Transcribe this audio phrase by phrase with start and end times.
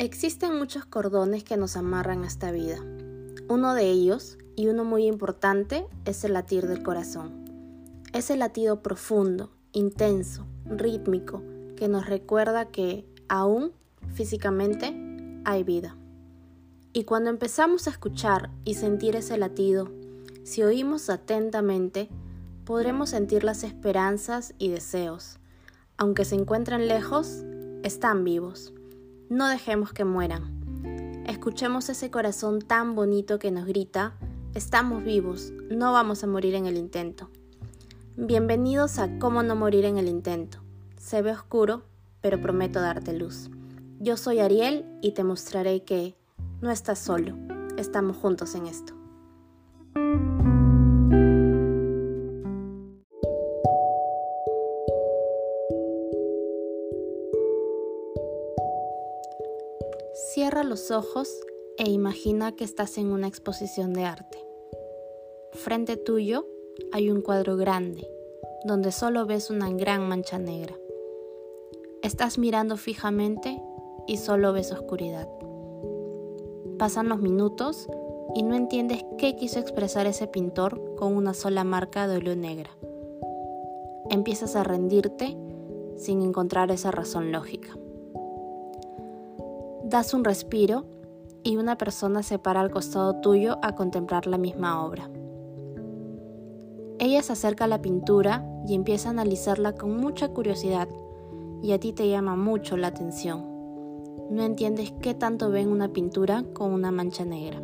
[0.00, 2.78] Existen muchos cordones que nos amarran a esta vida.
[3.48, 7.44] Uno de ellos, y uno muy importante, es el latir del corazón.
[8.12, 11.42] Ese latido profundo, intenso, rítmico,
[11.74, 13.72] que nos recuerda que aún
[14.14, 14.94] físicamente
[15.44, 15.96] hay vida.
[16.92, 19.90] Y cuando empezamos a escuchar y sentir ese latido,
[20.44, 22.08] si oímos atentamente,
[22.64, 25.40] podremos sentir las esperanzas y deseos.
[25.96, 27.42] Aunque se encuentren lejos,
[27.82, 28.72] están vivos.
[29.30, 31.24] No dejemos que mueran.
[31.26, 34.14] Escuchemos ese corazón tan bonito que nos grita,
[34.54, 37.28] estamos vivos, no vamos a morir en el intento.
[38.16, 40.60] Bienvenidos a Cómo no morir en el intento.
[40.96, 41.82] Se ve oscuro,
[42.22, 43.50] pero prometo darte luz.
[44.00, 46.16] Yo soy Ariel y te mostraré que
[46.62, 47.36] no estás solo,
[47.76, 48.97] estamos juntos en esto.
[60.64, 61.30] Los ojos
[61.78, 64.38] e imagina que estás en una exposición de arte.
[65.52, 66.46] Frente tuyo
[66.90, 68.10] hay un cuadro grande,
[68.64, 70.74] donde solo ves una gran mancha negra.
[72.02, 73.62] Estás mirando fijamente
[74.08, 75.28] y solo ves oscuridad.
[76.76, 77.86] Pasan los minutos
[78.34, 82.70] y no entiendes qué quiso expresar ese pintor con una sola marca de óleo negra.
[84.10, 85.36] Empiezas a rendirte
[85.96, 87.78] sin encontrar esa razón lógica.
[89.88, 90.84] Das un respiro
[91.42, 95.08] y una persona se para al costado tuyo a contemplar la misma obra.
[96.98, 100.90] Ella se acerca a la pintura y empieza a analizarla con mucha curiosidad
[101.62, 103.46] y a ti te llama mucho la atención.
[104.28, 107.58] No entiendes qué tanto ven una pintura con una mancha negra.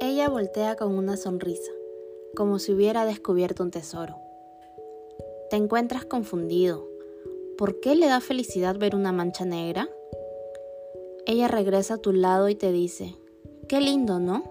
[0.00, 1.70] Ella voltea con una sonrisa
[2.36, 4.16] como si hubiera descubierto un tesoro.
[5.50, 6.86] Te encuentras confundido.
[7.58, 9.88] ¿Por qué le da felicidad ver una mancha negra?
[11.26, 13.14] Ella regresa a tu lado y te dice,
[13.68, 14.42] qué lindo, ¿no?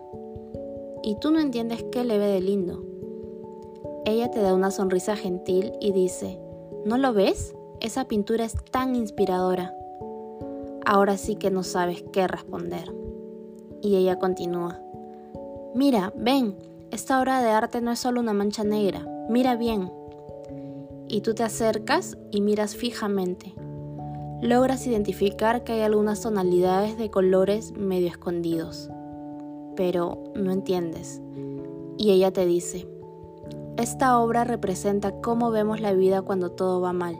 [1.03, 2.83] Y tú no entiendes qué le ve de lindo.
[4.05, 6.39] Ella te da una sonrisa gentil y dice,
[6.85, 7.55] ¿no lo ves?
[7.79, 9.75] Esa pintura es tan inspiradora.
[10.85, 12.93] Ahora sí que no sabes qué responder.
[13.81, 14.79] Y ella continúa,
[15.73, 16.55] mira, ven,
[16.91, 19.89] esta obra de arte no es solo una mancha negra, mira bien.
[21.07, 23.53] Y tú te acercas y miras fijamente.
[24.41, 28.89] Logras identificar que hay algunas tonalidades de colores medio escondidos,
[29.77, 31.21] pero no entiendes.
[31.97, 32.89] Y ella te dice,
[33.77, 37.17] esta obra representa cómo vemos la vida cuando todo va mal.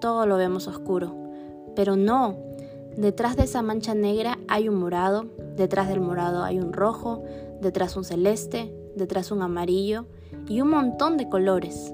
[0.00, 1.14] Todo lo vemos oscuro.
[1.74, 2.36] Pero no,
[2.98, 5.24] detrás de esa mancha negra hay un morado,
[5.56, 7.22] detrás del morado hay un rojo,
[7.62, 10.06] detrás un celeste, detrás un amarillo
[10.48, 11.92] y un montón de colores.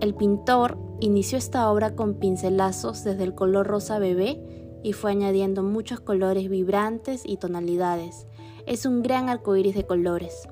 [0.00, 4.40] El pintor inició esta obra con pincelazos desde el color rosa bebé
[4.84, 8.26] y fue añadiendo muchos colores vibrantes y tonalidades.
[8.66, 10.48] Es un gran arcoíris de colores.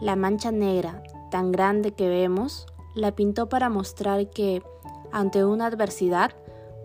[0.00, 4.62] La mancha negra, tan grande que vemos, la pintó para mostrar que,
[5.12, 6.30] ante una adversidad,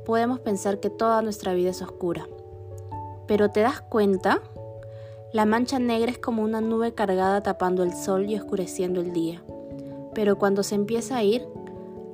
[0.06, 2.28] podemos pensar que toda nuestra vida es oscura.
[3.28, 4.42] Pero ¿te das cuenta?
[5.36, 9.44] La mancha negra es como una nube cargada tapando el sol y oscureciendo el día.
[10.14, 11.46] Pero cuando se empieza a ir,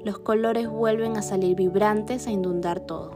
[0.03, 3.11] los colores vuelven a salir vibrantes a inundar todo.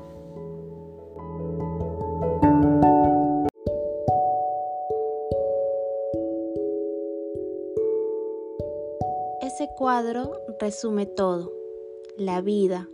[9.42, 11.52] Ese cuadro resume todo.
[12.16, 12.88] La vida,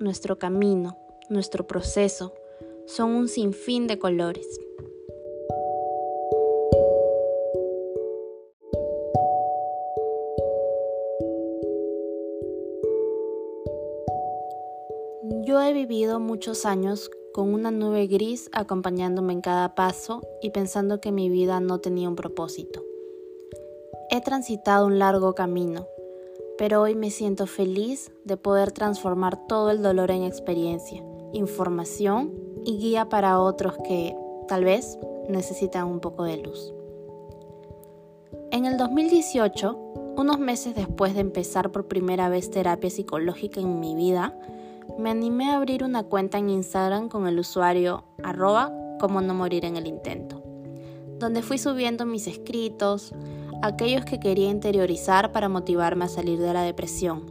[0.00, 0.98] nuestro camino,
[1.30, 2.34] nuestro proceso,
[2.84, 4.60] son un sinfín de colores.
[15.30, 21.02] Yo he vivido muchos años con una nube gris acompañándome en cada paso y pensando
[21.02, 22.82] que mi vida no tenía un propósito.
[24.10, 25.86] He transitado un largo camino,
[26.56, 31.04] pero hoy me siento feliz de poder transformar todo el dolor en experiencia,
[31.34, 32.32] información
[32.64, 34.16] y guía para otros que,
[34.46, 34.98] tal vez,
[35.28, 36.72] necesitan un poco de luz.
[38.50, 39.76] En el 2018,
[40.16, 44.34] unos meses después de empezar por primera vez terapia psicológica en mi vida,
[44.98, 49.64] me animé a abrir una cuenta en Instagram con el usuario arroba como no morir
[49.64, 50.42] en el intento,
[51.18, 53.12] donde fui subiendo mis escritos,
[53.62, 57.26] aquellos que quería interiorizar para motivarme a salir de la depresión,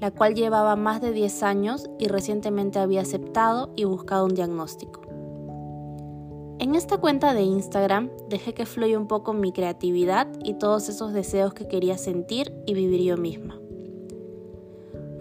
[0.00, 5.02] la cual llevaba más de 10 años y recientemente había aceptado y buscado un diagnóstico.
[6.60, 11.12] En esta cuenta de Instagram dejé que fluya un poco mi creatividad y todos esos
[11.12, 13.57] deseos que quería sentir y vivir yo misma.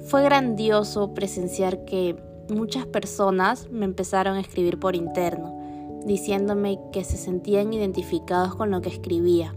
[0.08, 2.16] Fue grandioso presenciar que
[2.48, 5.60] muchas personas me empezaron a escribir por interno,
[6.06, 9.54] diciéndome que se sentían identificados con lo que escribía,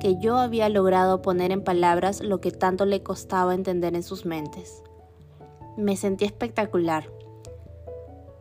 [0.00, 4.24] que yo había logrado poner en palabras lo que tanto le costaba entender en sus
[4.24, 4.82] mentes.
[5.76, 7.12] Me sentí espectacular.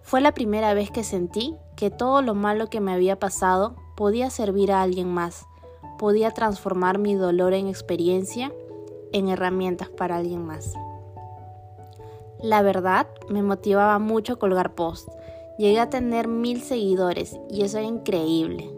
[0.03, 4.29] Fue la primera vez que sentí que todo lo malo que me había pasado podía
[4.29, 5.45] servir a alguien más,
[5.99, 8.53] podía transformar mi dolor en experiencia,
[9.11, 10.73] en herramientas para alguien más.
[12.41, 15.11] La verdad, me motivaba mucho colgar posts.
[15.59, 18.73] Llegué a tener mil seguidores y eso era increíble.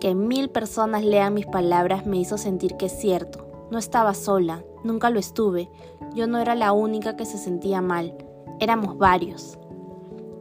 [0.00, 3.44] Que mil personas lean mis palabras me hizo sentir que es cierto.
[3.72, 5.68] No estaba sola, nunca lo estuve.
[6.14, 8.16] Yo no era la única que se sentía mal.
[8.60, 9.58] Éramos varios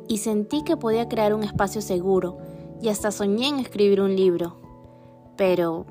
[0.07, 2.37] y sentí que podía crear un espacio seguro
[2.79, 4.57] y hasta soñé en escribir un libro.
[5.35, 5.85] Pero,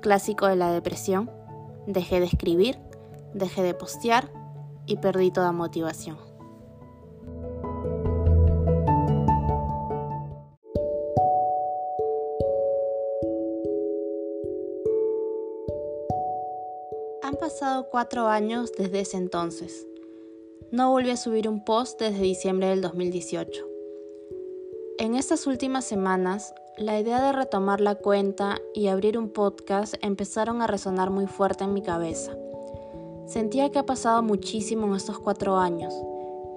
[0.00, 1.30] clásico de la depresión,
[1.86, 2.78] dejé de escribir,
[3.34, 4.39] dejé de postear
[4.90, 6.16] y perdí toda motivación.
[17.22, 19.86] Han pasado cuatro años desde ese entonces.
[20.72, 23.64] No volví a subir un post desde diciembre del 2018.
[24.98, 30.62] En estas últimas semanas, la idea de retomar la cuenta y abrir un podcast empezaron
[30.62, 32.36] a resonar muy fuerte en mi cabeza.
[33.30, 35.94] Sentía que ha pasado muchísimo en estos cuatro años,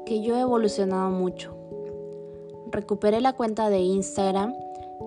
[0.05, 1.55] que yo he evolucionado mucho.
[2.71, 4.53] Recuperé la cuenta de Instagram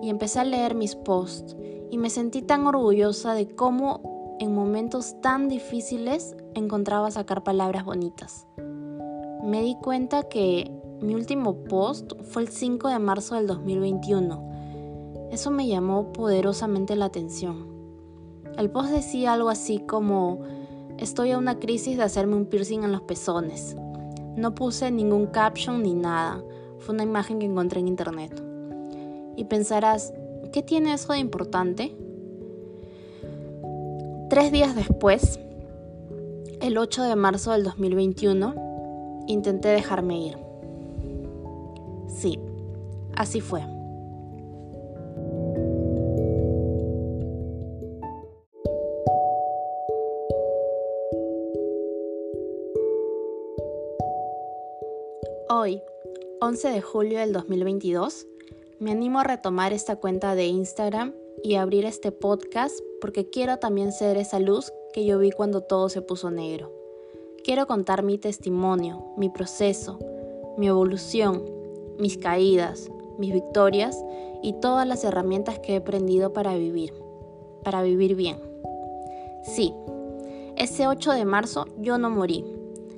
[0.01, 1.55] y empecé a leer mis posts
[1.91, 8.47] y me sentí tan orgullosa de cómo en momentos tan difíciles encontraba sacar palabras bonitas
[9.47, 15.29] me di cuenta que mi último post fue el 5 de marzo del 2021.
[15.31, 17.65] Eso me llamó poderosamente la atención.
[18.57, 20.41] El post decía algo así como,
[20.97, 23.75] estoy a una crisis de hacerme un piercing en los pezones.
[24.35, 26.43] No puse ningún caption ni nada,
[26.79, 28.43] fue una imagen que encontré en internet.
[29.35, 30.13] Y pensarás,
[30.51, 31.95] ¿qué tiene eso de importante?
[34.29, 35.39] Tres días después,
[36.61, 40.37] el 8 de marzo del 2021, intenté dejarme ir.
[42.07, 42.39] Sí,
[43.15, 43.76] así fue.
[55.49, 55.81] Hoy,
[56.41, 58.27] 11 de julio del 2022,
[58.79, 63.93] me animo a retomar esta cuenta de Instagram y abrir este podcast porque quiero también
[63.93, 66.73] ser esa luz que yo vi cuando todo se puso negro.
[67.45, 69.99] Quiero contar mi testimonio, mi proceso,
[70.57, 71.45] mi evolución,
[71.97, 74.03] mis caídas, mis victorias
[74.43, 76.93] y todas las herramientas que he aprendido para vivir,
[77.63, 78.37] para vivir bien.
[79.43, 79.73] Sí,
[80.57, 82.43] ese 8 de marzo yo no morí.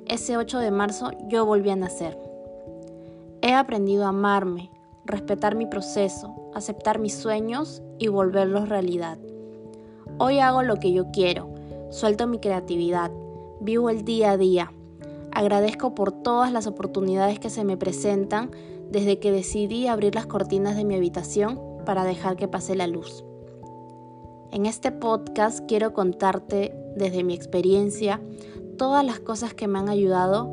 [0.06, 2.29] Ese 8 de marzo yo volví a nacer.
[3.42, 4.70] He aprendido a amarme,
[5.06, 9.18] respetar mi proceso, aceptar mis sueños y volverlos realidad.
[10.18, 11.48] Hoy hago lo que yo quiero,
[11.88, 13.10] suelto mi creatividad,
[13.60, 14.72] vivo el día a día.
[15.32, 18.50] Agradezco por todas las oportunidades que se me presentan
[18.90, 23.24] desde que decidí abrir las cortinas de mi habitación para dejar que pase la luz.
[24.52, 28.20] En este podcast quiero contarte desde mi experiencia
[28.76, 30.50] todas las cosas que me han ayudado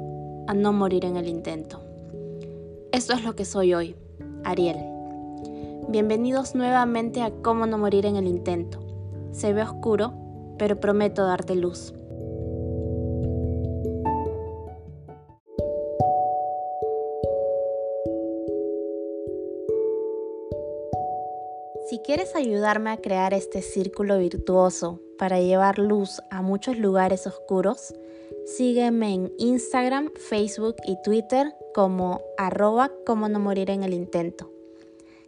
[0.48, 1.87] a no morir en el intento.
[2.94, 3.96] Esto es lo que soy hoy,
[4.46, 4.78] Ariel.
[5.90, 8.80] Bienvenidos nuevamente a Cómo no morir en el intento.
[9.32, 10.14] Se ve oscuro,
[10.58, 11.94] pero prometo darte luz.
[21.90, 27.94] Si quieres ayudarme a crear este círculo virtuoso para llevar luz a muchos lugares oscuros,
[28.46, 34.52] sígueme en Instagram, Facebook y Twitter como arroba como no morir en el intento.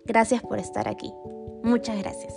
[0.04, 1.14] Gracias por estar aquí.
[1.62, 2.34] Muchas gracias.